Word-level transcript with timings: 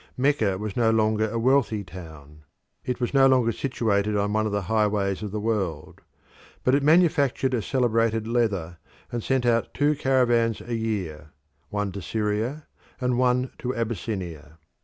Mecca 0.17 0.57
was 0.57 0.75
no 0.75 0.89
longer 0.89 1.29
a 1.29 1.37
wealthy 1.37 1.83
town; 1.83 2.43
it 2.83 2.99
was 2.99 3.13
no 3.13 3.27
longer 3.27 3.51
situated 3.51 4.17
on 4.17 4.33
one 4.33 4.47
of 4.47 4.51
the 4.51 4.63
highways 4.63 5.21
of 5.21 5.29
the 5.29 5.39
world; 5.39 6.01
but 6.63 6.73
it 6.73 6.81
manufactured 6.81 7.53
a 7.53 7.61
celebrated 7.61 8.25
leather, 8.27 8.79
and 9.11 9.23
sent 9.23 9.45
out 9.45 9.75
two 9.75 9.93
caravans 9.95 10.59
a 10.59 10.73
year 10.73 11.29
one 11.69 11.91
to 11.91 12.01
Syria 12.01 12.65
and 12.99 13.19
one 13.19 13.51
to 13.59 13.75
Abyssinia. 13.75 14.57